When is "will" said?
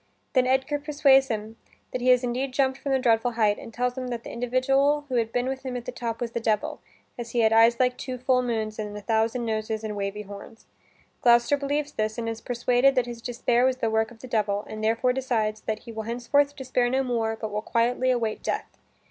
15.91-16.01, 17.51-17.61